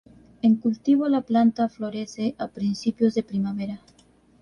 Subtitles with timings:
[0.41, 3.79] En cultivo la planta florece a principios de primavera.